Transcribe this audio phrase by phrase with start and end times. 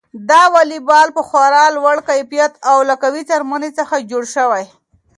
[0.29, 4.65] دا واليبال په خورا لوړ کیفیت او له قوي څرمنې څخه جوړ شوی.